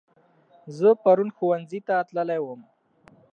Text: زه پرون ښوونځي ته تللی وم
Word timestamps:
زه 0.77 0.89
پرون 1.03 1.29
ښوونځي 1.35 1.79
ته 1.87 1.95
تللی 2.07 2.39
وم 2.41 2.61